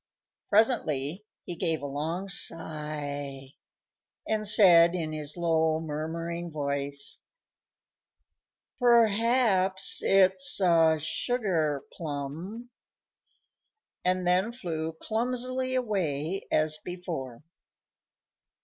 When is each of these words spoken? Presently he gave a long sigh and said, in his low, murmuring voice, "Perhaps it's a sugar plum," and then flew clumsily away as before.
Presently 0.49 1.27
he 1.45 1.55
gave 1.55 1.83
a 1.83 1.85
long 1.85 2.27
sigh 2.27 3.49
and 4.27 4.47
said, 4.47 4.95
in 4.95 5.11
his 5.11 5.37
low, 5.37 5.79
murmuring 5.79 6.49
voice, 6.49 7.19
"Perhaps 8.79 10.01
it's 10.01 10.59
a 10.59 10.97
sugar 10.99 11.83
plum," 11.93 12.71
and 14.03 14.25
then 14.25 14.51
flew 14.51 14.93
clumsily 15.03 15.75
away 15.75 16.47
as 16.51 16.79
before. 16.83 17.43